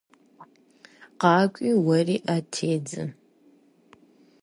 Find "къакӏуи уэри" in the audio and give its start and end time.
1.21-2.17